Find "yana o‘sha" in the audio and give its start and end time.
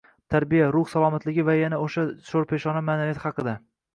1.59-2.05